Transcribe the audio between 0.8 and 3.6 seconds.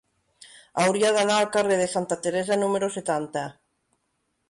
Hauria d'anar al carrer de Santa Teresa número setanta.